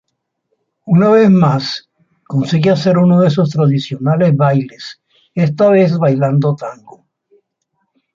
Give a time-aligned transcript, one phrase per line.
[0.87, 1.91] Una vez más,
[2.25, 4.99] consigue hacer uno de sus tradicionales bailes,
[5.35, 7.05] esta vez bailando tango.